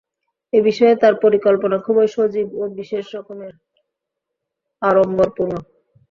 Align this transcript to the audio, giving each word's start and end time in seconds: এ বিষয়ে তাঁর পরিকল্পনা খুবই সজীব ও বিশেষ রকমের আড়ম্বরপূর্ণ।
এ 0.53 0.59
বিষয়ে 0.67 0.93
তাঁর 1.01 1.13
পরিকল্পনা 1.23 1.77
খুবই 1.85 2.07
সজীব 2.15 2.47
ও 2.55 2.73
বিশেষ 2.79 3.05
রকমের 3.15 3.53
আড়ম্বরপূর্ণ। 4.81 5.53